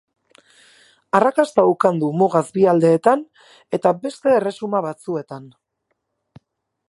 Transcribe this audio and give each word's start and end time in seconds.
Arrakasta 1.17 1.65
ukan 1.73 1.99
du 2.03 2.09
mugaz 2.21 2.43
bi 2.55 2.63
aldetan 2.71 3.21
eta 3.79 3.93
beste 4.07 4.35
erresuma 4.39 4.83
batzuetan. 4.87 5.45